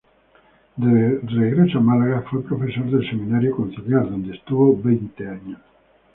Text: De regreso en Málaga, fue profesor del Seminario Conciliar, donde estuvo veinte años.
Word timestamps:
De 0.77 1.19
regreso 1.27 1.77
en 1.77 1.85
Málaga, 1.85 2.23
fue 2.27 2.41
profesor 2.43 2.89
del 2.89 3.07
Seminario 3.07 3.55
Conciliar, 3.55 4.09
donde 4.09 4.35
estuvo 4.35 4.75
veinte 4.81 5.27
años. 5.29 5.59